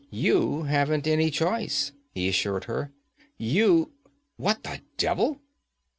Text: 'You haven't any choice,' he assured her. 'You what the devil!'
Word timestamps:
'You 0.09 0.63
haven't 0.63 1.05
any 1.05 1.29
choice,' 1.29 1.91
he 2.11 2.27
assured 2.27 2.63
her. 2.63 2.91
'You 3.37 3.91
what 4.35 4.63
the 4.63 4.79
devil!' 4.97 5.39